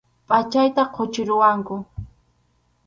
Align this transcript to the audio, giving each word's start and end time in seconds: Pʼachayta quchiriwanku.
Pʼachayta 0.27 0.81
quchiriwanku. 0.93 1.75